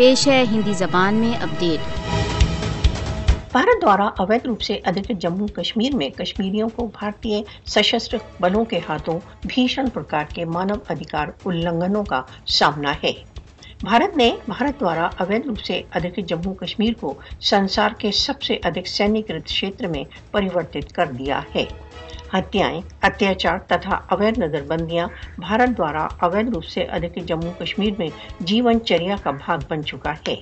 [0.00, 1.80] پیش ہے ہندی زبان میں اپڈیٹ۔
[3.52, 8.80] بھارت دوارا اویدھ روپ سے ادھکت جموں کشمیر میں کشمیریوں کو بھارتی سشستر بلوں کے
[8.88, 13.12] ہاتھوں بھیشن پرکار کے مانو ادھیکار النگھنوں کا سامنا ہے۔
[13.80, 18.58] بھارت نے بھارت دوارا اویدھ روپ سے ادھکت جموں کشمیر کو سنسار کے سب سے
[18.64, 21.64] ادھک سینیکرت چھیتر میں پریورتت کر دیا ہے۔
[22.34, 25.06] ہتیائیں اتیاچار تتھا اویدھ نظر بندیاں
[25.38, 28.08] بھارت دوارا اویدھ روپ سے ادھکت جموں کشمیر میں
[28.40, 30.36] جیون چریا کا بھاگ بن چکا ہے۔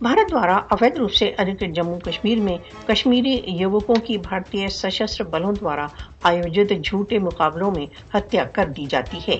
[0.00, 5.52] بھارت دوارا اویدھ روپ سے ادھکت جموں کشمیر میں کشمیری یوکوں کی بھارتی سشستر بلوں
[5.52, 5.86] دوارا
[6.22, 9.38] آیوجت جھوٹے مقابلوں میں ہتیا کر دی جاتی ہے۔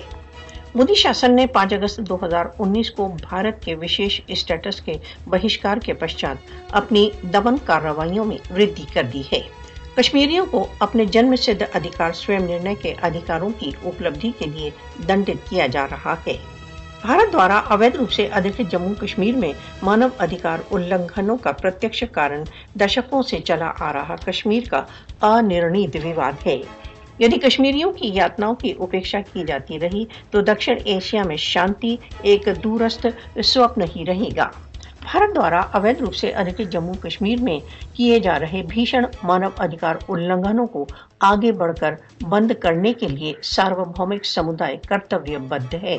[0.75, 4.93] مودی شاسن نے پانچ اگست دو ہزار انیس کو بھارت کے وشیش اسٹیٹس کے
[5.27, 6.37] بہشکار کے پشچات
[6.71, 9.41] اپنی دمن کارروائیوں میں ودی کر دی ہے۔
[9.97, 14.69] کشمیریوں کو اپنے جنم سدھ ادھیکار سوئم نرنے کے ادھیکاروں کی اپلبدھی کے لیے
[15.09, 16.37] دنڈت کیا جا رہا ہے۔
[17.01, 22.43] بھارت دوارا اویدھ روپ سے ادھکت جموں کشمیر میں مانو ادھیکار النگھنوں کا پرتیکش کارن
[22.75, 24.83] دشکوں سے چلا آ رہا کشمیر کا
[25.21, 26.61] انرنیت وواد ہے۔
[27.19, 32.49] یدی کشمیریوں کی یاتناؤں کی اپیکشا کی جاتی رہی تو دکشن ایشیا میں شانتی، ایک
[32.63, 33.07] دورست
[33.43, 34.49] سوپن ہی رہے گا۔
[35.03, 37.57] بھارت دوارا اویدھ روپ سے ادھکت جموں کشمیر میں
[37.93, 40.85] کیے جا رہے بھیشن مانو ادھیکار النگھنوں کو
[41.29, 41.93] آگے بڑھ کر
[42.29, 45.97] بند کرنے کے لیے ساروبھومک سمدائے کرتویہ بدھ ہے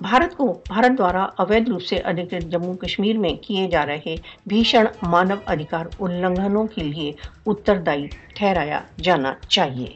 [0.00, 4.14] بھارت کو بھارت دوارا اویدھ روپ سے ادھکت جموں کشمیر میں کیے جا رہے
[4.46, 7.10] بھیشن مانو ادھیکار النگھنوں کے لیے
[7.46, 9.90] اتردائی ٹھہرایا جانا چاہیے